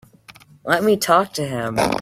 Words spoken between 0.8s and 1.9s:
me talk to him.